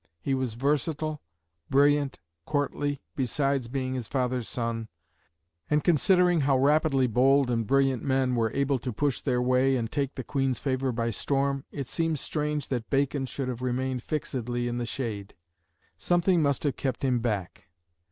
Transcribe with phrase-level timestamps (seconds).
[0.19, 1.21] He was versatile,
[1.69, 4.87] brilliant, courtly, besides being his father's son;
[5.69, 9.91] and considering how rapidly bold and brilliant men were able to push their way and
[9.91, 14.67] take the Queen's favour by storm, it seems strange that Bacon should have remained fixedly
[14.67, 15.35] in the shade.
[15.99, 17.67] Something must have kept him back.